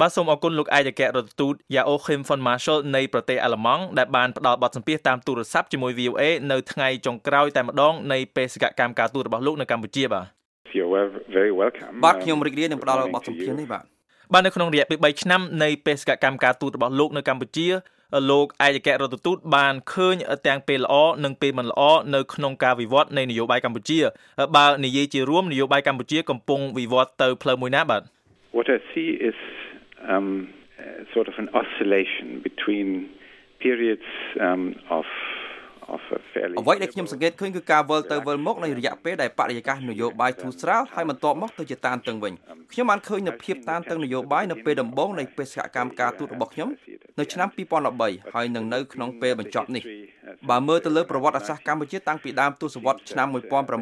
[0.00, 10.24] បាទសូមអរគុណលោកឯកអគ្គរដ្ឋទូត Joachim von Marshall នៃប្រទេសអាល្លឺម៉ង់ដែលបានផ្ដល់បទសម្ភាសន៍តាមទូរស័ព្ទជាមួយ VOA នៅថ្ងៃចុងក្រោយតែម្ដងនៃបេសកកម្មការទូតរបស់លោកនៅកម្ពុជាបាទ
[10.76, 10.90] You're
[11.38, 11.92] very welcome.
[12.04, 13.84] បាទខ្ញុំរីករាយនឹងផ្ដល់បទសម្ភាសន៍នេះបាទ
[14.32, 17.66] បាទនៅក្នុងរយៈពេល3ឆ្នាំនៃបេសកកម្មការទូតរបស់លោកនៅកម្ពុជា
[18.30, 20.14] លោកឯកអគ្គរដ្ឋទូតបានឃើញ
[20.46, 21.82] ទាំងពេលល្អនិងពេលមិនល្អ
[22.14, 23.98] នៅក្នុងការវិវត្តនៃនយោបាយកម្ពុជា
[24.56, 28.02] បើនិយាយជារួមនយោបាយកម្ពុជាកំពុងវិវត្តទៅផ្លូវមួយណាបាទ
[28.56, 29.38] What I see is
[30.12, 30.28] um
[30.78, 32.88] uh, sort of an oscillation between
[33.64, 34.08] periods
[34.46, 34.62] um
[34.98, 35.06] of
[35.94, 42.32] of a fairly អ្វីដែលខ្ញុំសង្កេតឃើញគឺការវិលទៅវិលមកនៃរយៈពេលដែលបរិយាកាសនយោបាយធូរស្រាលហើយបន្ទាប់មកទៅជាតានតឹងវិញ
[42.72, 46.68] ខ្ញុំបានឃើញនូវភាពតានតឹងនយោបាយនៅពេលដំបូងនៃបេសកកម្មការទូតរបស់ខ្ញុំ
[47.18, 47.48] នៅឆ្នាំ
[47.90, 49.82] 2013ហើយនឹងនៅក្នុងពេលបញ្ចប់នេះ
[50.50, 53.28] បើមើលទៅលើប្រវត្តិសាស្ត្រកម្ពុជាតាំងពីដើមទសវត្សរ៍ឆ្នាំ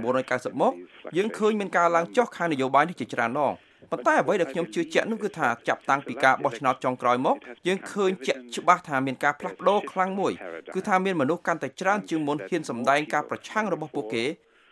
[0.02, 0.72] 1990មក
[1.16, 3.54] យើងឃើញមានការឡើងចុះខាងនយោបាយនេះជាច្រើនដង
[3.92, 10.32] ប៉ុន្តែអ្វីដែលខ្ញុំជឿជាក់នោះគឺថាចាប់តាំងពីការបោះឆ្នោតចុងក្រោយមកយើងឃើញជាក់ច្បាស់ថាមានការផ្លាស់ប្ដូរខ្លាំងមួយ
[10.74, 14.24] គឺថាមានមនុស្សកាន់តែច្រើនជាងមុនហ៊ានសម្ដែងការប្រឆាំងរបស់ពួកគេ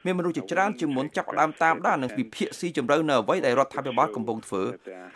[0.04, 4.62] មានមនុស្សជាច្រើនជាងមុនចាប់ផ្ដើមតាមដាននិងវិភាគស៊ីជម្រៅនៅអ្វីដែលរដ្ឋាភិបាលកំពុងធ្វើ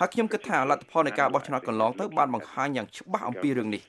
[0.01, 3.83] ហើយខ្ញុំគិតថាលទ្ធផលនៃការបោះឆ្នោតកន្លងទៅបានបង្ហាញយ៉ាងច្បាស់អំពីរឿងនេះ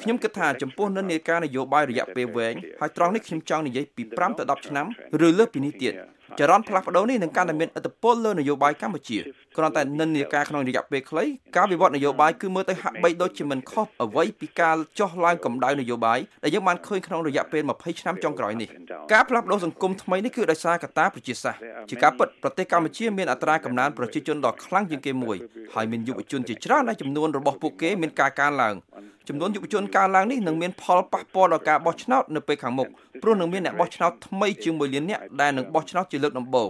[0.00, 4.86] ខ្ញុំគិតថាចំពោះនិន្នាការនយោបាយរយៈពេលវែងហើយត្រង់នេះខ្ញុំចង់និយាយពី5ទៅ10ឆ្នាំ
[5.26, 5.92] ឬលើសពីនេះទៀត
[6.38, 9.18] ចរន្តផ្លាស់ប្ដូរនេះនឹងកាន់តែមានឥទ្ធិពលលើនយោបាយកម្ពុជា
[9.56, 11.24] គ្រាន់តែនិន្នាការក្នុងរយៈពេលខ្លី
[11.56, 18.68] ការវិវត្តនយោបាយគឺមើលទៅហាក់បីដូចជាមិនខុសអ្វីពីការចុះឡើងកម្ដៅនយោបាយដែលយើងបានឃើញក្នុងរយៈពេល20ឆ្នាំចុងក្រោយនេះ
[19.12, 25.36] ការផ្លាស់ប្ដូរសង្គមថ្មីនេះគឺដោយសារកត្តាប្រជាសាស្ត្រជាការពិតប្រទេសកម្ពុជាមានអត្រាកំណើនប្រជាជនដ៏ខ្លាំងជាងគេមួយ
[25.74, 28.74] ហើយមានយុវជនជាច្រើនដែលចំនួនរបស់ពួកគេមានការកើនឡើង
[29.28, 32.88] ចំនួនយុវជនកើនឡើងនេះនឹងមានផលប៉ះពាល់ដល់ការបោះឆ្នោតនៅពេលខាងមុខ
[33.22, 36.68] ព្រោះនឹងមានអ្នកបោះឆ្នោតថ្មីជាង1លានអ្នកដែលនឹងបោះឆ្នោតជាលើកដំបូង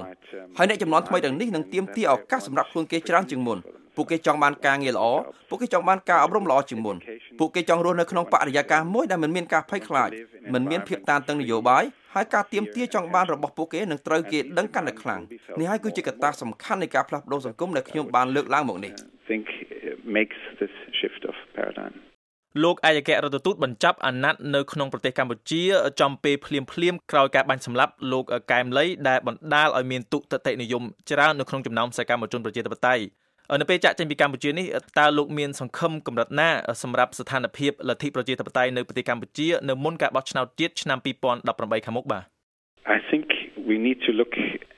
[0.59, 3.59] ហើយអ្នកចំនួនថ្មីទាំងនេះនឹងទាមទារឱកាសសម្រាប់ខ្លួនគេច្រើនជាងមុន
[3.97, 5.07] ពួកគេចង់បានការងារល្អ
[5.49, 6.97] ពួកគេចង់បានការអប់រំល្អជាងមុន
[7.39, 10.09] ពួកគេចង់រស់នៅក្នុងបរិយាកាសមួយដែលមិនមានការភ័យខ្លាច
[10.55, 15.21] មិនមានភាពតានតឹងនយោបាយហើយការទៀមទាចង់បានរបស់ពួកគេនឹងត្រូវគេដឹងកាន់តែខ្លាំង
[15.61, 18.93] នេះហើយគឺជាកត្តាសំខាន់នៃការផ្លាស់ប្ដូរសង្គមដែលខ្ញុំបានលើកឡើងមកនេះ
[19.31, 19.47] think
[20.19, 21.95] makes this shift of paradigm
[22.63, 25.63] លោកឯកអគ្គរដ្ឋទូតបញ្ចប់អាណត្តិនៅក្នុងប្រទេសកម្ពុជា
[26.01, 33.05] ចំពេលភ្លាមភ្លាមក្រោយការបាញ់សម្លាប់លោកកែមលីដែលបណ្ដាលឲ្យមានទុតិតិនិយមច្រើននៅក្នុងចំណោមសកម្មជនប្រជាធិបតេយ្យ
[33.61, 34.67] នៅពេលចាក់ចេញពីកម្ពុជានេះ
[34.99, 36.51] តើលោកមានសង្ឃឹមកម្រិតណា
[36.83, 42.25] សម្រាប់ស្ថានភាពលទ្ធិប្រជាធិបតេយ្យនៅប្រទេសកម្ពុជានៅមុនការបោះឆ្នោតជាតិឆ្នាំ2018ខាងមុខបាទ
[42.97, 43.25] I think
[43.69, 44.78] we need to look at the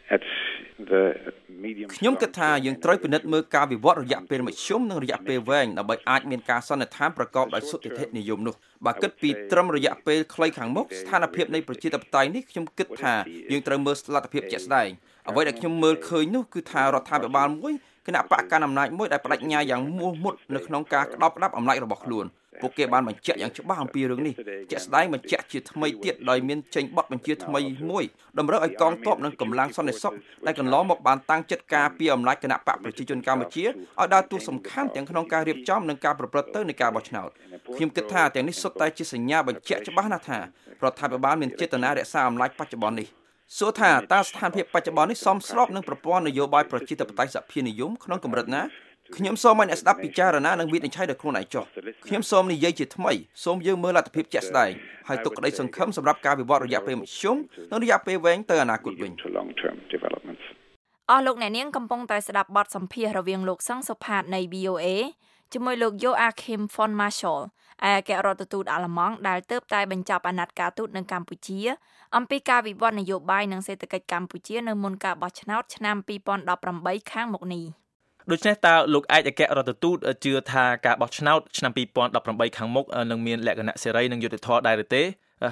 [1.97, 8.55] ខ្ញុំគិតថាយើងត្រូវពិនិត្យមើលការវិវត្តរយៈពេលមធ្យមនិងរយៈពេលវែងដើម្បីអាចមានការសន្និដ្ឋានប្រកបដោយសុទ្ធិធនិយមនោះ
[8.87, 13.15] បើគិតពីត្រឹមរយៈពេលខ្លីខាងមុខស្ថានភាពនៃប្រជាធិបតេយ្យនេះខ្ញុំគិតថា
[13.53, 14.89] យើងត្រូវមើលលទ្ធភាពជាក់ស្ដែង
[15.29, 17.75] អ្វីដែលខ្ញុំមើលឃើញនោះគឺថារដ្ឋាភិបាលមួយ
[18.07, 22.27] គណៈបកកណ្ដាលអំណាចមួយដែលបដិញ្ញាយ៉ាងមោះមុតនៅក្នុងការក្តោបក្តាប់អំណាចរបស់ខ្លួន
[22.63, 24.35] ពួកគេបានបញ្ជាក់យ៉ាងច្បាស់អំពីរឿងនេះ
[24.71, 28.05] ជាក់ស្ដែងបញ្ជាក់ជាថ្មីទៀតដោយមានចេញបទបញ្ជាថ្មីមួយ
[28.39, 30.15] តម្រូវឲ្យកងទ័ពនិងកម្លាំងសន្តិសុខ
[30.47, 37.29] ដែលកន្លងមកបានតាំងចិត្តការពីអំណាចគណៈបកប្រជាជនកម្ពុជាឲ្យដើរតួសំខាន់ទាំងក្នុងការរៀបចំនិងការប្រព្រឹត្តទៅនៃការបោះឆ្នោត
[37.77, 40.43] ខ្ញុំគិតថាទាំងនេះសុទ្ធតែជាសញ្ញាបញ្ជាក់ច្បាស់ណាស់ថារ
[40.91, 43.09] ដ្ឋាភិបាលមានចេតនារក្សាអំណាចបច្ចុប្បន្ននេះ
[43.59, 48.63] សួរថាតើស្ថានភាពបច្ចុប្បន្ននេះសមស្របនឹងប្រព័ន្ធនយោបាយប្រជាធិបតេយ្យសភានិយមក្នុងកម្រិតណា
[49.17, 51.65] ខ្ញុំសូមឲ្យអ្នកស្ដាប់ពិចារណានិងវិនិច្ឆ័យដោយខ្លួនឯងចុះ
[52.07, 53.13] ខ្ញុំសូមនិយាយជាថ្មី
[53.45, 54.71] សូមយើងមើលលទ្ធភាពជាក់ស្ដែង
[55.09, 57.37] ហើយទុកក្តីសង្ឃឹមសម្រាប់ការវិវត្តរយៈពេលមធ្យម
[57.71, 59.13] និងរយៈពេលវែងទៅអនាគតវិញ
[61.11, 64.87] អស់លោកអ្នកនាងកំពុងតែស្ដាប់បទសម្ភាសន៍រវាងលោកសង្សុផាតនៃ VOA
[65.53, 67.43] ជាមួយលោក Joachim von Marshall
[67.89, 71.61] ឯកអគ្គរដ្ឋទូតអាល្លឺម៉ង់ដែលទើបតែបញ្ចប់អាណត្តិការទូតនៅកម្ពុជា
[72.17, 75.97] អំពីការវិវត្តនយោបាយនិងសេដ្ឋកិច្ចកម្ពុជានៅមុនការបោះឆ្នោតឆ្នាំ
[76.55, 77.65] 2018ខាងមុខនេះ
[78.33, 81.73] ដូច្នេះតើលោកឯកអគ្គរដ្ឋទូតជឿថាការបោះឆ្នោតឆ្នាំ
[82.15, 85.03] 2018ខាងមុខនឹងមានលក្ខណៈសេរីនិងយុត្តិធម៌ដែរឬទេ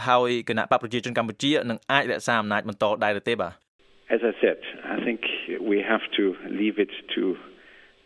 [0.07, 3.53] ហើយគណៈបកប្រជាជនកម្ពុជានឹងអាចរក្សាអំណាចបន្តដែរឬទេបាទ
[4.17, 4.59] As I said
[4.95, 5.21] I think
[5.71, 6.25] we have to
[6.61, 7.23] leave it to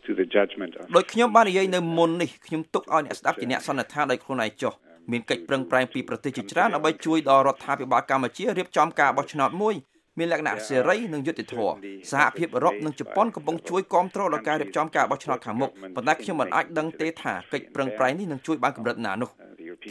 [0.05, 4.73] to the judgment of ដោយខ្ញុំបាននិយាយនៅមុននេះខ្ញុំទុកឲ្យអ្នកស្ដាប់ជាអ្នកសន្និដ្ឋានដោយខ្លួនឯងចុះ
[5.11, 9.75] មានកិច្ចប្រឹងប្រែងពីប្រទេសជាច្រើនដើម្បីជួយដល់រដ្ឋាភិបាលកម្ពុជារៀបចំការបោះឆ្នោតមួយ
[10.19, 11.73] មានលក្ខណៈសេរីនិងយុត្តិធម៌
[12.11, 19.29] សហភាពអឺរ៉ុបនិងជប៉ុនកំពុងជួយគ្រប់គ្រងដល់ការរៀបចំការបោះឆ្នោតខាងមុខប៉ុន្តែខ្ញុំមិនអាចដឹងទេថាកិច្ចប្រឹងប្រែងនេះនឹងជួយបានកម្រិតណានោះ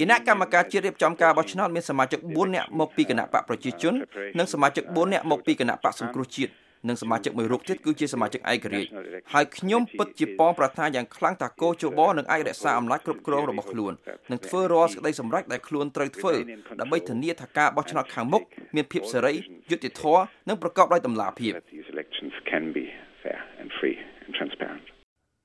[0.01, 3.95] គណៈកម្មការជាតិរៀបចំការបោះឆ្នោតមានសមាជិក4នាក់មកពីគណៈបកប្រជាជន
[4.39, 6.53] និងសមាជិក4នាក់មកពីគណៈបកសង្គ្រោះជាតិ
[6.89, 8.91] និងសមាជិកមួយរូបទៀតគឺជាសមាជិកឯករាជ្យ
[9.33, 13.93] ហើយខ្ញុំពិតជាប៉ងប្រាថ្នាយ៉ាងខ្លាំងថាកោជបនឹងអាចរក្សាអំណាចគ្រប់គ្រងរបស់ខ្លួន
[14.31, 16.35] និងធ្វើរាល់សេចក្តីសម្រេចដែលខ្លួនត្រូវធ្វើ
[16.81, 18.43] ដើម្បីធានាថាការបោះឆ្នោតខាងមុខ
[18.77, 19.35] មានភាពសេរី
[19.71, 21.53] យុត្តិធម៌និងប្រកបដោយតម្លាភាព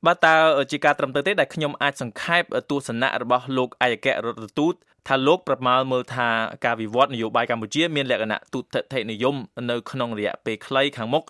[0.08, 0.36] បាទតើ
[0.72, 4.74] ជាការត្រឹមត្រូវទេដែលខ្ញុំអាចសង្ខេបទស្សនៈរបស់លោកឯកអគ្គរដ្ឋទូត
[5.08, 6.30] ថាលោកប្រមាលមើលថា
[6.66, 9.36] ការវិវត្តនយោបាយកម្ពុជាមានលក្ខណៈទុតិធិនិយម
[9.72, 11.24] នៅក្នុងរយៈពេលខ្លីខាងមុខ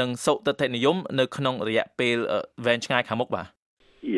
[0.00, 2.16] និងសុតិធិនិយមនៅក្នុងរយៈពេល
[2.66, 3.46] វែងឆ្ងាយខាងមុខបាទ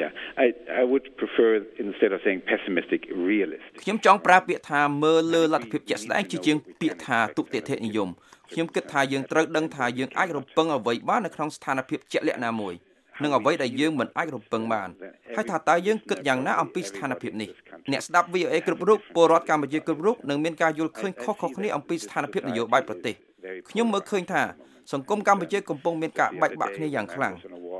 [0.00, 0.10] Yeah
[0.44, 0.46] I
[0.80, 1.50] I would prefer
[1.84, 8.08] instead of saying pessimistic realistic ខ្ញុំចង់ប្រើពាក្យថាមើលលើលទ្ធភាពជាក់ស្ដែងជាជាងពាក្យថាទុតិធិនិយម
[8.52, 12.74] ខ្ញុំគិតថាយើងត្រូវដឹងថាយើងអាចរំពឹងអ្វីបាននៅក្នុងស្ថានភាពជាក់លាក់ណាមួយ
[13.22, 14.88] និងអ្វីដែលយើងមិនអាចរំពឹងបាន
[15.36, 17.48] ហើយថាតើយើងគិតយ៉ាងណាអំពីស្ថានភាពនេះ
[17.90, 23.14] អ្នកស្ដាប់ VOA គ្រប់រូបពលរដ្ឋកម្ពុជាគ្រប់រូបនឹងមានការយល់ឃើញខុសៗគ្នាអំពីស្ថានភាពនយោបាយប្រទេស
[23.70, 24.42] ខ្ញុំមើលឃើញថា
[24.92, 27.34] សង្គមកម្ពុជាកំពុងមានការបែកបាក់គ្នាយ៉ាងខ្លាំង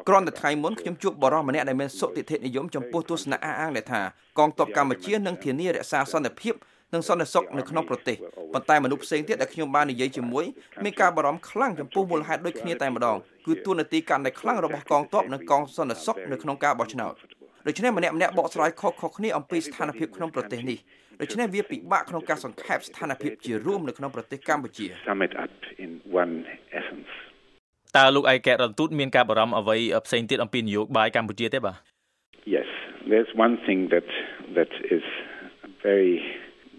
[0.09, 4.01] គ្រាន់តែថ្ងៃមុនខ្ញុំជួបបរិសម្នាក់ដែលមានសុតិធិនិយមចំពោះទស្សនៈអះអាងដែលថា
[4.39, 6.55] កងទ័ពកម្ពុជានឹងធានារក្សាសន្តិភាព
[6.95, 8.17] និងសន្តិសុខនៅក្នុងប្រទេស
[8.53, 10.45] ប៉ុន្តែមនុស្សផ្សេងទៀតដែលខ្ញុំបាននិយាយជាមួយ
[10.85, 13.17] មានការបារម្ភខ្លាំងចំពោះមូលហេតុដូចគ្នាតែម្ដង
[13.49, 17.15] គឺទួនាទីកាន់តែខ្លាំងរបស់កងទ័ពនិងកងសន្តិសុខនៅក្នុងការបោះឆ្នោត
[17.67, 20.79] ដូច្នេះម្នាក់ម្នាក់បកស្រាយខុសៗគ្នាអំពីស្ថានភាពក្នុងប្រទេសនេះ
[21.21, 25.55] ដូច្នេះវាពិបាកក្នុងការសង្ខេបស្ថានភាពជារួមនៅក្នុងប្រទេសកម្ពុជា Sum it up
[25.85, 25.91] in
[26.23, 26.35] one
[26.79, 27.11] essence
[27.97, 31.77] តើលោកឯករដ្ឋទូតមានការបារម្ភអ្វីផ្សេងទៀតអំពីនយោបាយកម្ពុជាទេបាទ
[32.57, 32.69] Yes
[33.11, 34.09] there's one thing that
[34.57, 35.05] that is
[35.87, 36.15] very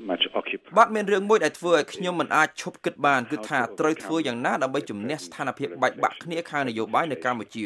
[0.10, 7.66] much occupied បាទមានរឿងមួយដែលធ្វើឲ្យខ្ញុំមិនអាចឈប់គិតបានគឺថាត្រូវធ្វើយ៉ាងណាដើម្បីជំនះស្ថានភាពបែកបាក់គ្នាខាងនយោបាយនៅកម្ពុជា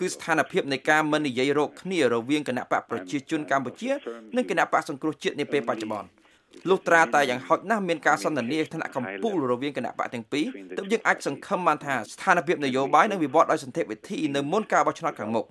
[0.00, 3.90] គឺស្ថានភាពនៃការមិននិយាយរកគ្នារវាងគណៈបកប្រជាជនកម្ពុជា
[4.36, 6.08] និងគណៈបកសង្គ្រោះជាតិនាពេលបច្ចុប្បន្ន
[6.68, 10.46] លុះត្រាតែយ៉ាងហោចណាស់មានការសន្ទនាថ្នាក់កម្ពុជារវាងគណៈបកទាំងពីរ
[10.76, 15.46] ទើបយើងអាចសង្ឃឹមបានថាស្ថានភាពនយោបាយនឹងវិវត្តដោយសន្តិវិធីនៅមុនការបោះឆ្នោតខាងមុខ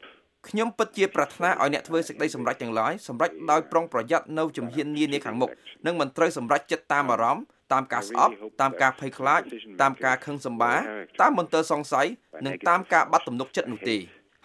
[0.50, 5.50] ខ្ញុំពិតជាប្រាថ្នាឲ្យអ្នកធ្វើសេចក្តីសម្រេចទាំងឡាយសម្រេចដោយប្រុងប្រយ័ត្ននៅជំហាននានាខាងមុខ
[5.86, 7.44] និងមិនត្រូវសម្រេចចិត្តតាមអារម្មណ៍
[7.74, 9.42] តាមការស្អប់តាមការភ័យខ្លាច
[9.82, 10.74] តាមការខឹងសម្បា
[11.22, 12.08] តាមមន្ទិលសង្ស័យ
[12.46, 13.98] និងតាមការបាត់ទំនុកចិត្តនោះទេ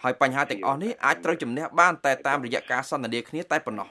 [0.03, 3.87] ហើយបញ្ហាទាំងអស់នេះអាចត្រូវជំនះបានតែតាមរយៈការសន្ទនាគ្នាតែប៉ុណ្ណោះ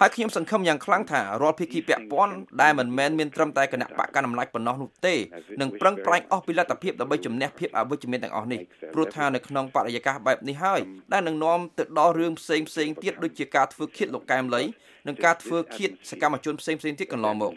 [0.00, 5.14] ហើយខ្ញុំសង្ឃឹមយ៉ាងខ្លាំងថារាល់ភាគីពាក់ព័ន្ធដែលមិនមែនមានត្រឹមតែគណៈបកកណ្ដាលអំណាចប៉ុណ្ណោះនោះទេ
[5.60, 8.60] នឹងប្រឹងប្រែងអស់ពីលទ្ធភាពដើម្បីជំនះភាពអវិជ្ជមានទាំងអស់នេះ
[8.94, 10.80] ព្រោះថានៅក្នុងបរិយាកាសបែបនេះហើយ
[11.12, 14.62] ដែលនឹងនាំទៅដល់រឿងផ្សេងផ្សេងទៀតដូចជាការធ្វើឃាតលោកកែមលី
[15.06, 17.52] និងការធ្វើឃាតសកម្មជនផ្សេងផ្សេងទៀតកន្លងមក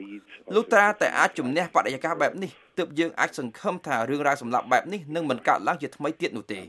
[0.56, 6.62] លុះត្រាតែអាចជំនះបរិយាកាសបែបនេះទើបយើងអាចសង្ឃឹមថារឿងរ៉ាវសម្លាប់បែបនេះនឹងមិនកើតឡើងជាថ្មីទៀតនោះទេ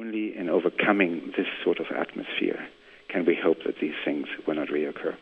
[0.00, 2.60] Only in overcoming this sort of atmosphere
[3.12, 5.14] can we hope that these things will not reoccur.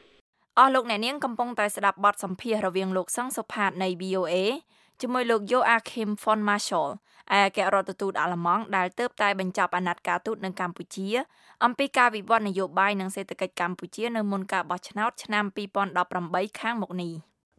[0.58, 4.34] អស់លោកអ្នកនាងកំពុងតែស្ដាប់បទសម្ភាសន៍រវាងលោកសង្សុផាតនៃ VOA
[5.00, 6.90] ជាមួយលោក Joachim von Marschall
[7.36, 11.08] ឯកអគ្គរដ្ឋទូតអាល្លឺម៉ង់ដែលទៅតែបញ្ចប់អាណត្តិការទូតនៅកម្ពុជា
[11.64, 15.44] អំពីការវិវត្តនយោបាយនិងសេដ្ឋកិច្ចកម្ពុជានៅមុនការបោះឆ្នោតឆ្នាំ
[16.02, 17.12] 2018ខាងមុខនេះ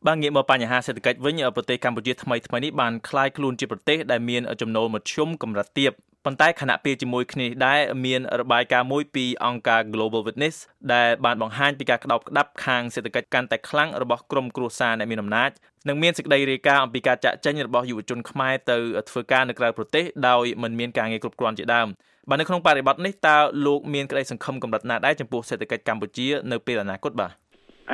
[0.08, 5.92] បាទងាកមកបញ្ហាសេដ្ឋកិច្ចវិញប្រទេសកម្ពុជាថ្មីថ្មីនេះបានคล้ายខ្លួនជាប្រទេសដែលមានចំណូលមធ្យមកម្រិតទាប
[6.27, 10.57] ប៉ុន្តែខណៈពេលជាមួយគ្នាដែរមានរបាយការណ៍មួយពីអង្គការ Global Witness
[10.95, 15.51] ដែលបានបង្ហាញពីការក្តោបក្តាប់ខាងសេដ្ឋកិច្ចកាន់តែខ្លាំងរបស់ក្រុមគ្រួសារអ្នកមានអំណាច
[15.89, 18.77] និងមានសេចក្តីរាយការណ៍អំពីការចាក់ចែងរបស់យុវជនខ្មែរទៅ
[19.11, 21.87] ធ្វើការនៅក្រៅប្រទេសដោយមិនមានការងារគ្រប់គ្រាន់ជាដើម
[22.29, 27.33] បាទនៅក្នុងបរិបទនេះតើលោកមានក្តីសង្ឃឹមកម្រិតណាដែរចំពោះសេដ្ឋកិច្ចកម្ពុជានៅពេលអនាគតបាទ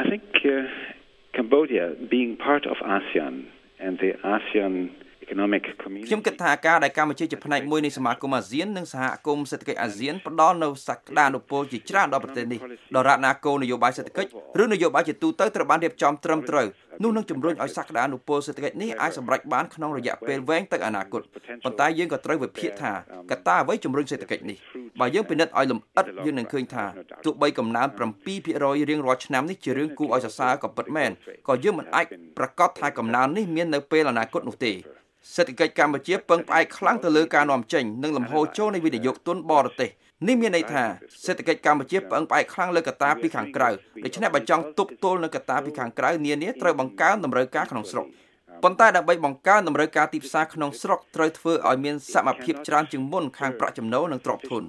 [0.00, 0.56] I think uh,
[1.36, 1.84] Cambodia
[2.14, 3.34] being part of ASEAN
[3.84, 4.74] and the ASEAN
[6.06, 12.60] ខ្ញុំគិតថាការដែលកម្ពុជាជាផ្នែកមួយនៃសមាគមអាស៊ាននិងសហគមន៍សេដ្ឋកិច្ចអាស៊ានផ្ដល់នូវសក្តានុពលជាច្រើនដល់ប្រទេសនេះ
[12.96, 14.30] ដរាបណាគោលនយោបាយសេដ្ឋកិច្ច
[14.62, 16.66] ឬនយោបាយជាទូទៅត្រូវបានរៀបចំត្រឹមត្រូវ
[17.02, 21.22] នោះនឹងជំរុញឲ្យសក្តានុពលសេដ្ឋកិច្ចនេះអាចសម្រេចបានក្នុងរយៈពេលវែងទៅអនាគត
[21.64, 22.92] ប៉ុន្តែយើងក៏ត្រូវវិភាគថា
[23.30, 24.58] កត្តាអ្វីជំរុញសេដ្ឋកិច្ចនេះ
[25.00, 26.84] បើយើងពិនិត្យឲ្យលម្អិតយើងនឹងឃើញថា
[27.24, 27.88] ទោះបីកំណើន
[28.34, 31.10] 7%រៀងរាល់ឆ្នាំនេះជារឿងគួរឲ្យសរសើរក៏ពិតមែន
[31.48, 32.06] ក៏យើងមិនអាច
[32.38, 34.74] ប្រកាសថាកំណើននេះមាននៅពេលអនាគតនោះទេ
[35.34, 39.90] សេដ្ឋកិច្ចកម្ពុជាពឹងផ្អែកខ្លាំងទៅលើការនាំចេញនិងលំហូរចូលនៃវិនិយោគទុនបរទេស
[40.28, 40.84] នេះមានន័យថា
[41.24, 43.68] សេដ្ឋកិច្ចកម្ពុជាពឹងផ្អែកខ្លាំងលើកត្តាពីខាងក្រៅ
[44.04, 48.06] ដូច្នេះបើចង់ទប់ទល់នឹងកត្តាពីខាងក្រៅនានាត្រូវបង្កើនតម្រូវការក្នុងស្រុក
[48.64, 54.62] ប៉ុន្តែដើម្បីបង្កើនតម្រូវការទីផ្សារក្នុងស្រុកត្រូវធ្វើឲ្យមានសមភាពច្រើនជាងមុនខាងប្រាក់ចំណូលនិងទ្រព្យធន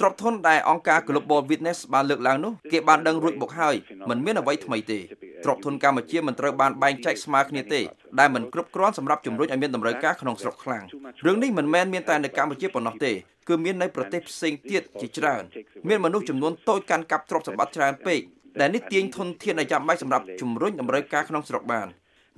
[0.00, 3.74] ទ្រព្យធនដែលអង្គការ Global Witness បានលើកឡើងនោះគេបានដឹងរួចមកហើយ
[4.08, 4.98] មិនមានអ្វីថ្មីទេ
[5.44, 7.80] ទ្រព្យធនកម្ពុជាមិនត្រូវបានបែងចែកស្មើគ្នាទេ
[8.18, 10.84] ដែលមិនគ្រប់គ្រាន់សម្រាប់ជំរុញឲ្យមានតម្រូវការក្នុងស្រុកខ្លាំង
[11.26, 13.12] រឿងនេះមិនមែនមានតែនៅកម្ពុជាប៉ុណ្ណោះទេ
[13.48, 15.42] គឺមាននៅប្រទេសផ្សេងទៀតជាច្រើន
[15.88, 18.20] មានមនុស្សចំនួនតូចកាន់កាប់ទ្រព្យសម្បត្តិច្រើនពេក
[18.60, 21.88] ដែលនេះទាញធនធានដែលចាំបាច់សម្រាប់ជំរុញតម្រូវការក្នុងស្រុកបាន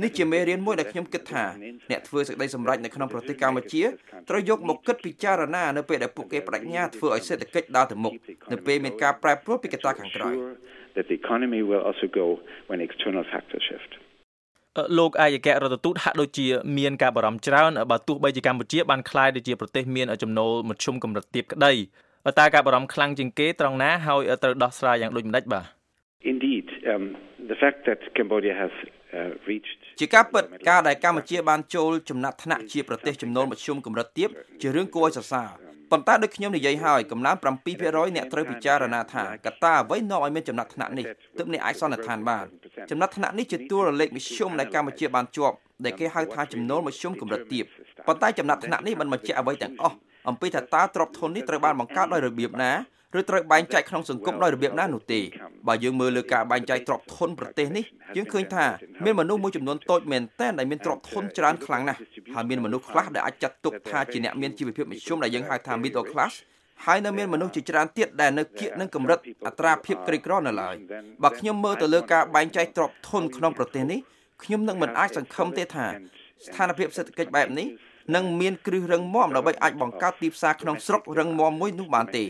[0.02, 1.44] នេះជាមេរៀនមួយដែលខ្ញុំគិតថា
[1.90, 3.82] អ្នកធ្វើសេចក្តីសម្រេចនៅក្នុងប្រទេសកម្ពុជា
[4.30, 8.12] ត្រូវយកមកគិតពិចារណានៅពេលដែលពួកគេបដិញ្ញាធ្វើឲ្យសេដ្ឋកិច្ចដើរទៅមុខ
[8.52, 10.30] នៅពេលមានការប្រែប្រួលពីកត្តាខាងក្រៅ
[10.94, 12.26] that the economy will also go
[12.68, 13.92] when external factors shift
[14.98, 16.46] លោកអាយអគ្គរដ្ឋទូតហាក់ដូចជា
[16.78, 21.72] មានការបារម្ភច្រើនបើទោះបីជាកម្ពុជាបានក្លាយទៅជាប្រទេសមានចំណូលមធ្យមកម្រិតទាបក្តី
[22.38, 25.64] តើការបារម្ភខ្លាំងជាងគេត្រង់ណាហើយត្រូវដោះស្រាយយ៉ាងដូចម្ដេចបាទ
[26.32, 27.04] Indeed um
[27.50, 28.72] the fact that Cambodia has
[29.18, 34.30] uh, reached ជាការពិតការដែលកម្ពុជាបានចូលចំណាត់ថ្នាក់ជាប្រទេសចំណូលមធ្យមកម្រិតទាប
[34.62, 35.48] ជារឿងគួរឲ្យសរសើរ
[35.94, 41.06] ប៉ុន្តែដូចខ្ញុំនិយាយហើយកំណើន7%អ្នកត្រូវពិចារណាថាកត្តាអ្វីនាំឲ្យមានចំណាត់ថ្នាក់នេះ
[41.38, 42.44] ទើបអ្នកអាចសន្និដ្ឋានបាន
[42.90, 47.64] ចំណាត់ថ្នាក់នេះជាតួលេខមធ្យមដែលកម្ពុជាបានជាប់ដែលគេហៅថាចំណូលមធ្យមកម្រិតទាប
[48.06, 49.96] ប៉ុន្តែចំណាត់ថ្នាក់នេះមិនបញ្ជាក់អ្វីទាំងអស់
[50.28, 52.72] អំពីថាតើទ្រព្យធននេះត្រូវបានបង្កើតដោយរបៀបណា
[53.18, 55.20] ឬត្រូវបែងចែកក្នុងសង្គមដោយរបៀបណានោះទេ
[55.68, 57.84] បើយើងមើលលើការបែងចែកទ្រព្យធនប្រទេសនេះ
[58.16, 58.66] យើងឃើញថា
[59.04, 62.00] មានមនុស្សមួយចំនួនតូចមែនតែនដែលមានទ្រព្យធនច្រើនខ្លាំងណាស់
[62.34, 66.34] ហើយមានមនុស្សខ្លះដែលអាចចាត់ទុកថាជាអ្នកមានជីវភាពមធ្យមដែលយើងហៅថា middle class
[66.84, 70.74] ហើយនៅមានមនុស្សជាច្រើនទៀតដែលនៅគៀកនឹងកម្រិតអត្រាភាពក្រីក្រនៅឡើយ
[71.22, 74.00] បើខ្ញុំមើលទៅលើការបែងចែកទ្រព្យធនក្នុងប្រទេសនេះ
[74.42, 75.86] ខ្ញុំនឹងមិនអាចសង្ឃឹមទេថា
[76.44, 77.68] ស្ថានភាពសេដ្ឋកិច្ចបែបនេះ
[78.14, 82.24] នឹងមានគ្រឹះរឹងមាំដើម្បីអាចបង្កើតទីផ្សារក្នុងស្រុករឹងមាំមួយនោះបានទេ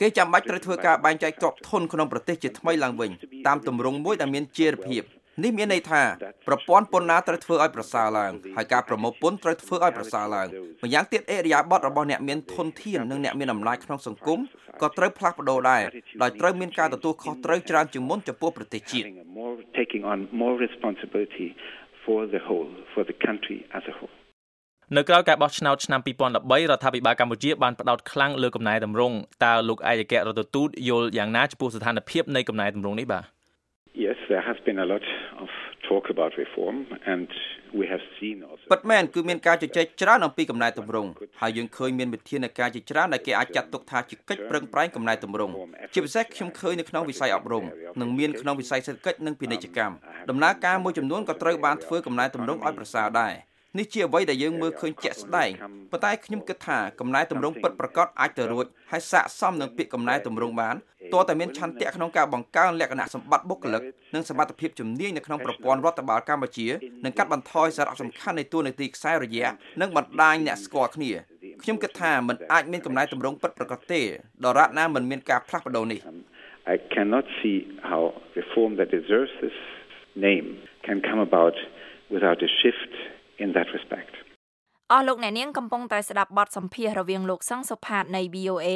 [0.00, 3.10] គេចាំបាច់ត្រូវធ្វើការបែងចែកទ្រព្យធនក្នុងប្រទេសជាថ្មីឡើងវិញ
[3.46, 5.02] តាមទម្រង់មួយដែលមានជារភាព
[5.44, 6.02] នេះមានន័យថា
[6.48, 10.46] ប្រព័ន្ធពន្ធដារត្រូវធ្វើឲ្យប្រសើរឡើងហើយការប្រមូលពន្ធត្រូវធ្វើឲ្យប្រសើរឡើង
[10.82, 14.38] ម្យ៉ាងទៀតអេរិយាប័ត្ររបស់អ្នកមានធនធាននិងអ្នកមានអំណាចក្នុងសង្គម
[14.82, 15.82] ក៏ត្រូវផ្លាស់ប្ដូរដែរ
[16.22, 19.06] ដោយត្រូវមានការទទួលខុសត្រូវច្រើនជាងមុនចំពោះប្រទេសជាតិ
[19.80, 21.48] taking on more responsibility
[22.04, 24.14] for the whole for the country as a whole
[24.96, 33.35] នៅក្រៅការបោះឆ្នោតឆ្នាំ2013រដ្ឋាភិបាលកម្ពុជាបានផ្ដោតខ្លាំងលើកំណែតម្រង់តើលោកឯកអគ្គរដ្ឋទូតយល់យ៉ាងណាចំពោះស្ថានភាពនៃកំណែតម្រង់នេះបាទ
[34.04, 35.04] Yes there has been a lot
[35.42, 35.48] of
[35.88, 36.76] talk about reform
[37.12, 37.28] and
[37.78, 41.10] we have seen also ពិតមែនគឺមានការជជែកច្រើនអំពីកំណែតម្រង់
[41.40, 45.52] ហើយយើងឃើញមានវិធានការជាច្រើនដែលគេអាចចាត់ទុកថាជាកិច្ចប្រឹងប្រែងកំណែតម្រង់
[45.94, 47.64] ជាពិសេសខ្ញុំឃើញនៅក្នុងវិស័យអប់រំ
[48.00, 49.94] និងមានក្នុងវិស័យសេដ្ឋកិច្ចនិងពាណិជ្ជកម្ម
[50.30, 53.34] ដំណើរការមួយចំនួនក៏ត្រូវបានធ្វើកំណែតម្រង់ឲ្យប្រសើរដែរ
[53.78, 55.50] នេះជាអ្វីដែលយើងមើលឃើញជាក់ស្ដែង
[55.92, 60.76] ប៉ុន្តែខ្ញុំគិតថាកំណែតម្រង់ពិតប្រាកដអាចទៅរួចហើយស័ក្តិសមនឹងពាក្យកំណែតម្រង់បាន
[61.14, 63.82] តើតែមានឆន្ទៈក្នុងការបង្កើនលក្ខណៈសម្បត្តិបុគ្គលិក
[64.14, 66.68] និងសមត្ថភាពជំនាញនៅក្នុងប្រព័ន្ធរដ្ឋបាលកម្ពុជា
[67.04, 69.48] និងកាត់បន្ថយសារៈសំខាន់នៃតួនាទីខ្សែរយៈ
[69.80, 71.12] និងបណ្ដាញអ្នកស្គាល់គ្នា
[71.62, 74.00] ខ្ញុំគិតថាมันអាចមានកំណែតម្រង់ពិតប្រាកដទេ
[74.44, 76.00] ដរាបណាមិនមានការផ្លាស់ប្ដូរនេះ
[76.74, 77.56] I cannot see
[77.90, 78.02] how
[78.40, 79.58] reform that deserves this
[80.28, 80.46] name
[80.86, 81.56] can come about
[82.14, 82.92] without a shift
[83.44, 84.12] in that respect
[84.92, 88.68] អស់លោកអ្នកនាងកំពុងតែស្ដាប់បទសម្ភាសន៍រវាងលោកសង្សុផាតនៃ VOA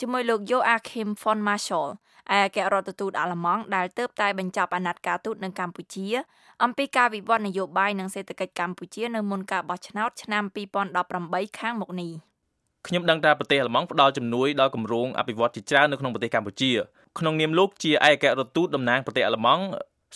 [0.00, 1.90] ជាមួយលោក Joachim von Marschall
[2.30, 6.06] ឯកអគ្គរដ្ឋទូតអាល្លឺម៉ង់ដែលទៅតែបញ្ចប់អាណត្តិការទូតនៅកម្ពុជា
[6.64, 10.44] អំពីការវិវត្តនយោបាយនិងសេដ្ឋកិច្ចកម្ពុជានៅមុនការបោះឆ្នោតឆ្នាំ
[11.00, 12.12] 2018ខាងមុខនេះ
[12.86, 16.70] ខ្ញុំដឹងថាប្រទេសអាល្លឺម៉ង់ផ្ដល់ជំនួយដល់គម្រោងអភិវឌ្ឍជាច្រើននៅក្នុងប្រទេសកម្ពុជា
[17.18, 19.64] ក្នុងនាមលោកជាឯកអគ្គរដ្ឋទូតតំណាងប្រទេសអាល្លឺម៉ង់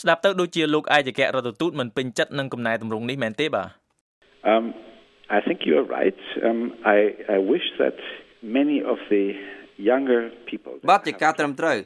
[0.01, 3.69] ស្ដាប់ទៅដូចជាលោកឯកអគ្គរដ្ឋទូតមិនពេញចិត្តនឹងកំណែតម្រង់នេះមែនទេបាទ
[4.53, 4.65] Um
[5.37, 6.61] I think you are right um
[6.97, 6.99] I
[7.37, 7.97] I wish that
[8.59, 9.25] many of the
[9.91, 11.77] younger people បាទជាការត្រឹមត្រូវ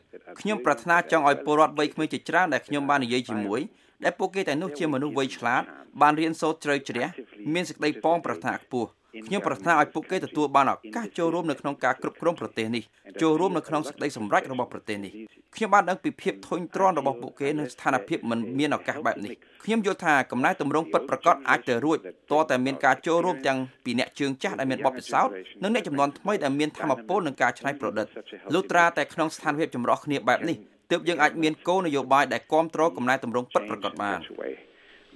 [0.40, 3.61] ខ្ញុំប្រាថ្នាចង់ឲ្យពលរដ្ឋវ័យក្មេងជាច្រើនដែលខ្ញុំបាននិយាយជាមួយ
[4.05, 5.62] ដែលពួកគេតែនោះជាមនុស្សវ័យឆ្លាត
[6.02, 7.07] បានរៀនសូត្រជ្រៅជ្រះ
[7.55, 8.88] មានសេចក្តីប៉ងប្រាថ្នាខ្ពស់
[9.26, 12.83] ខ្ញុំប្រាថ្នាឲ្យពួកគេទទួលបានឱកាសចូលរួមនៅក្នុងការគ្រប់គ្រងប្រទេសនេះ
[13.23, 15.12] ចូលរួមនៅក្នុងសេចក្តីសម្រេចរបស់ប្រទេសនេះ
[15.55, 19.33] ខ្ញុំបានដឹងពីភាពធុញទ្រាន់របស់ពួកគេនៅស្ថានភាពមិនមានឱកាសបែបនេះ
[19.64, 21.99] ខ្ញុំយល់ថាកំណែតម្រង់ពិតប្រាកដអាចទៅរួច
[22.33, 28.07] តើតែមានការចូលរួមទាំងពីអ្នកជើងចាស់ដែលមានបទពិសោធន៍និងអ្នកចំនួនថ្មីដែលមានធម៌ពលនឹងការច្នៃប្រឌិត
[28.55, 30.57] លុត្រាតែក្នុងស្ថានភាពចម្រុះគ្នាបែបនេះ
[30.90, 34.19] ទើបយើងអាចមានគោលនយោបាយដែលគ្រប់គ្រងកំណែតម្រង់ពិតប្រាកដបាន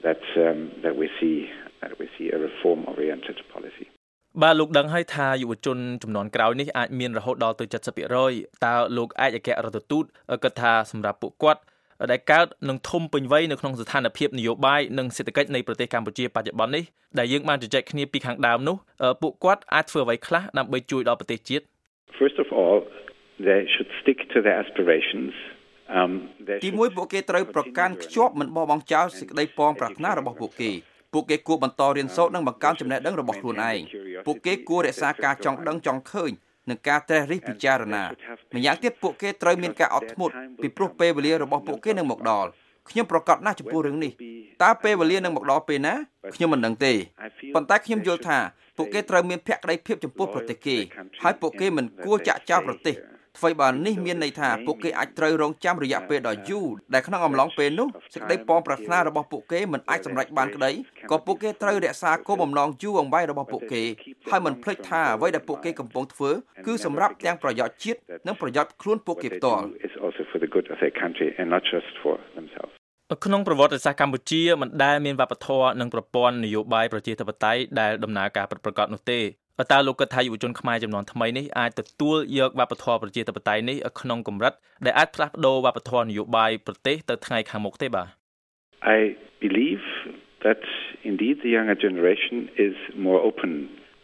[0.05, 1.37] that um, that we see
[1.85, 3.87] that we see a reform oriented policy
[4.43, 7.65] បាទលោកដឹងហើយថាយុវជនចំនួនក្រោយនេះអាចមានរហូតដល់ទៅ
[8.15, 10.05] 70%តើលោកអាចអគ្គរដ្ឋទូត
[10.45, 11.61] គិតថាសម្រាប់ពួកគាត់
[12.13, 16.85] ដែលកើតនឹងធំពេញវ័យនៅក្នុងស្ថានភាពនយោបាយនិងសេដ្ឋកិច្ចនៃប្រទេសកម្ពុជាបច្ចុប្បន្ននេះ
[17.19, 18.77] ដែលយើងបានជជែកគ្នាពីខាងដើមនោះ
[19.23, 21.65] ពួកគាត់អាចធ្វើអ្វីខ្លះដើម្បីជួយដល់ប្រទេសជាតិ
[22.21, 22.79] First of all
[23.49, 25.33] they should stick to their aspirations
[26.65, 30.71] ទីមួយពួកគេត្រូវប្រកាន់ខ្ជាប់មិនបោះបង់ចោលសេចក្តីប៉ងប្រាថ្នារបស់ពួកគេ
[31.15, 33.79] ពួកគេគួរបន្តរៀនសូត្រនិងបង្កើនចំណេះដឹងរបស់ខ្លួនឯង
[34.27, 36.31] ពួកគេគួររក្សាការចង់ដឹងចង់ឃើញ
[36.71, 38.05] និងការត្រេះរិះពិចារណា
[38.55, 42.49] ម្យ៉ាងទៀតពួកគេត្រូវមានការអត់ធ្មត់ពីព្រោះពេលវេលារបស់ពួកគេនឹងមកដល់
[42.89, 44.13] ខ្ញុំប្រកាសណាស់ចំពោះរឿងនេះ
[44.63, 45.95] តើពេលវេលានឹងមកដល់ពេលណា
[46.35, 46.93] ខ្ញុំមិនដឹងទេ
[47.55, 48.39] ប៉ុន្តែខ្ញុំយល់ថា
[48.77, 50.77] ពួកគេត្រូវមានភក្ដីភាពចំពោះប្រទេសគេ
[51.23, 52.95] ហើយពួកគេមិនគួរចាក់ចោលប្រទេស
[53.39, 60.71] អ្វីបើនេះមានន័យថាពួកគេអាចត្រូវរងចាំរយៈពេលដ៏យូរដែលក្នុងអំឡុងពេលនោះសេចក្តីប៉ងប្រាថ្នារបស់ពួកគេមិនអាចសម្រេចបានក្តី
[61.11, 63.83] ក៏ពួកគេត្រូវរក្សាគោលបំណងយូរអង្វែងរបស់ពួកគេ
[64.31, 66.31] ហើយមិនភ្លេចថាអ្វីដែលពួកគេកំពុងធ្វើ
[66.67, 69.65] គឺសម្រាប់ទាំងប្រយោជន៍ជាតិនិងប្រយោជន៍ខ្លួនពួកគេផ្ទាល់
[73.25, 79.21] ក្នុងប្រវត្តិសាស្ត្រកម្ពុជាមិនដែលមានវប្បធម៌និងប្រព័ន្ធនយោបាយប្រជាធិបតេយ្យដែលដំណើរការប្រកបនោះទេ
[79.73, 84.53] តើលោកគិតថាយុវជនខ្មែរចំនួនថ្មីនេះអាចទទួលយកវប្បធម៌ប្រជាធិបតេយ្យនេះក្នុងកម្រិត
[84.85, 88.09] ដែលអាចផ្លាស់ប្ដូរវប្បធម៌នយោបាយប្រទេសទៅថ្ងៃខាងមុខទេបាទ
[88.97, 88.99] I
[89.45, 89.85] believe
[90.47, 90.63] that
[91.11, 93.51] indeed the younger generation is more open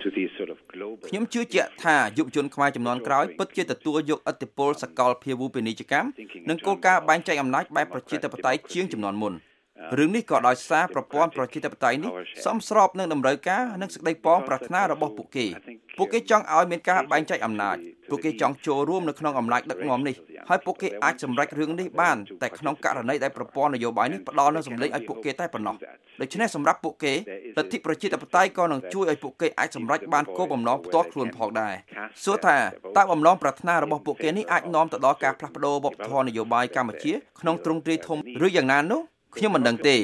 [0.02, 6.08] to these sort of global ខ្ញុំជឿជាក់ថាយុវជនខ្មែរចំនួនក្រោយពិតជាទទួលយកឥទ្ធិពលសកលភាវូបនីយកម្ម
[6.50, 9.34] និងគោលការណ៍បែងចែកអំណាចបែបប្រជាធិបតេយ្យជាងចំនួនមុន
[9.98, 12.12] រឿងនេះក៏ដោយសារប្រព័ន្ធប្រជាធិបតេយ្យនេះ
[12.46, 15.46] សមស្របនឹងតម្រូវការនិងសេចក្តីប៉ងប្រាថ្នារបស់ពួកគេ
[15.98, 17.76] ពួកគេចង់ឲ្យមានការបែងចែកអំណាច
[18.10, 20.16] ពួកគេចង់ចូលរួមនៅក្នុងអំណាចដឹកនាំនេះ
[20.48, 25.76] ហើយពួកគេអាចសម្រេចរឿងនេះបានតែក្នុងករណីដែលប្រព័ន្ធនយោបាយនេះផ្ដល់នូវសម្លេងឲ្យពួកគេតែប៉ុណ្ណោះ
[26.20, 27.12] ដូច្នេះសម្រាប់ពួកគេ
[27.58, 31.74] លទ្ធិប្រជាធិបតេយ្យក៏នឹងជួយឲ្យពួកគេអាចសម្រេចបានគោលបំណងផ្ទាល់ខ្លួនផងដែរ
[32.24, 32.56] សួរថា
[32.96, 39.02] តើបំណងប្រាថ្នារបស់ពួកគេនេះអាចនាំទៅដល់ការផ្លាស់ប្ដូរវប្បធម៌នយោបាយកម្ពុជាក្នុងទ្រង់ទ្រាយធំឬយ៉ាងណានោះ
[39.36, 39.96] ខ្ញុំមិនដឹងទេ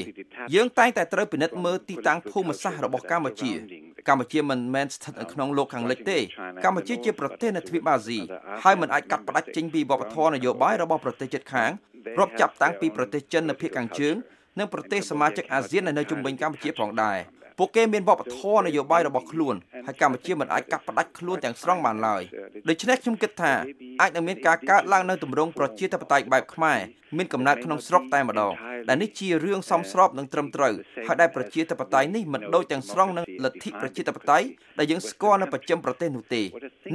[0.55, 3.53] យើងតែងតែត្រូវពិនិត្យមើលទីតាំងភូមិសាស្ត្ររបស់កម្ពុជា
[4.09, 6.19] កម្ពុជាមិនមែនស្ថិតនៅក្នុងលោកខាងលិចទេ
[6.65, 8.21] កម្ពុជាជាប្រទេសនៅទ្វីបអាស៊ី
[8.65, 11.71] ហើយមិនអាចកាត់ផ្តាច់ចេញពីវប្បធម៌នយោបាយរបស់ប្រទេសជិតខាង
[12.19, 14.15] រាប់ចាប់តាំងពីប្រទេសចិននៅភាគខាងជើង
[14.59, 17.19] និងប្រទេសសមាជិកអាស៊ាននៅជុំវិញកម្ពុជាផងដែរ
[17.59, 19.55] ពួកគេមានវប្បធម៌នយោបាយរបស់ខ្លួន
[19.87, 22.23] ហើយកម្ពុជាមិនអាចកាត់ផ្តាច់ខ្លួនទាំងស្រុងបានឡើយ
[22.69, 23.53] ដូច្នេះខ្ញុំគិតថា
[24.01, 26.79] អាចនឹងមានការកើតឡើងនៅទម្រង់ប្រជាធិបតេយ្យបែបខ្មែរ
[27.17, 28.53] មានកំណើតក្នុងស្រុកតែម្ដង
[28.89, 30.73] ដែលនេះជារឿងសមស្របនិងត្រឹមត្រូវ
[31.07, 34.47] ហើយដែលប្រជាធិបតេយ្យនេះមិនដូចទាំងស្រុងនឹងលទ្ធិប្រជាធិបតេយ្យ
[34.79, 36.43] ដែលយើងស្គាល់នៅប្រចាំប្រទេសនោះទេ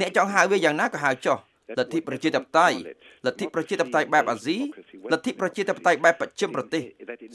[0.00, 1.38] អ្នកចង់ហៅវាយ៉ាងណាក៏ហៅចុះ
[1.78, 2.76] លទ្ធិប្រជាធិបតេយ្យ
[3.26, 4.56] លទ្ធិប្រជាធិបតេយ្យបែបអាស៊ី
[5.12, 6.82] លទ្ធិប្រជាធិបតេយ្យបែបបច្ចិមប្រទេស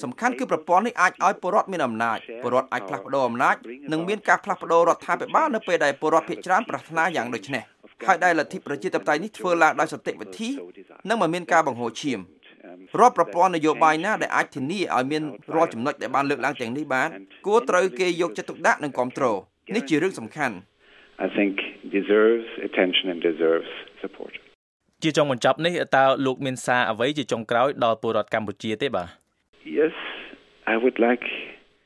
[0.04, 3.56] សំខាន់គឺប្រព័ន្ធនេះអាចឲ្យពលរដ្ឋមានអំណាចពលរដ្ឋអាចផ្លាស់ប្ដូរអំណាច
[3.92, 7.64] និងមានការផ្លាស់ប្ដូររដ្ឋាភិបាលនៅពេលដែលពលរដ្ឋភាគច្រើនប្រាថ្នាយ៉ាងដូចនេះ
[8.08, 10.50] ហើយដែលលទ្ធិប្រជាធិបតេយ្យនេះធ្វើឡើងដោយសន្តិវិធី
[11.10, 12.20] និងមិនមានការបង្ហូរឈាម
[13.00, 15.24] រាល់ប្រព័ន្ធនយោបាយណាដែលអាចធានាឲ្យមាន
[15.56, 17.10] រាល់ចំណុចដែលបានលើកឡើងទាំងនេះបាន
[17.48, 19.38] គួរត្រូវគេយកចិត្តទុកដាក់និងគ្រប់គ្រង
[19.76, 20.56] នេះជារឿងសំខាន់
[21.26, 21.54] I think
[21.98, 23.72] deserves attention and deserves
[24.04, 24.34] support
[25.04, 29.08] ជាចុងបញ្ចប់នេះតើលោកមានសារអ្វីជាចុងក្រោយដល់ពលរដ្ឋកម្ពុជាទេបាទ
[29.80, 29.96] Yes
[30.74, 31.26] I would like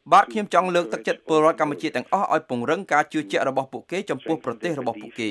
[0.10, 5.30] បាទខ្ញុំចង់លើកទឹកចិត្តពលរដ្ឋកម្ពុជាទាំងអស់ឲ្យពង្រឹងការជឿជាក់របស់ពួកគេចំពោះប្រទេសរបស់ពួកគេ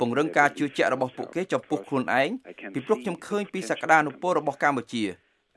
[0.00, 2.28] ពង្រឹងការជឿជាក់របស់ពួកគេចំពោះខ្លួនឯង
[2.74, 5.04] ពីព្រោះខ្ញុំឃើញពីសក្តានុពលរបស់កម្ពុជា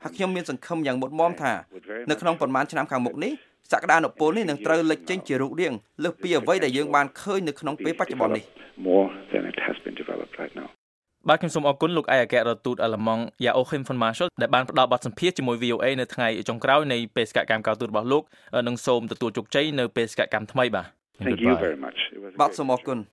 [0.02, 1.52] ហើយខ្ញុំមានសង្ឃឹមយ៉ាងមុតមមថា
[2.10, 3.32] នៅក្នុងប្រមាណឆ្នាំខាងមុខនេះ
[3.72, 8.44] សក្តានុពលនេះនឹងត្រូវលេចចេញជារូបរាងលើសពីអ្វីដែលយើងបានឃើញនៅក្នុងពេលបច្ចុប្បន្ននេះ
[8.88, 10.68] more than it has been developed right now
[11.28, 18.22] បាទខ្ញុំសូមអរគុណលោកឯកអគ្គរដ្ឋទូតអាល្លឺម៉ង់យ៉ាអូខេមហ្វុនម៉ាសលដែលបានផ្ដល់បទសម្ភាសន៍ជាមួយ VOA នៅថ្ងៃចុងក្រោយនៃបេសកកម្មកោទូតរបស់លោក
[18.68, 20.86] និងសូមទទួលជោគជ័យនៅបេសកកម្មថ្មីបាទ
[21.26, 21.98] Thank you very much
[22.40, 22.98] បាទសូមអរគុណ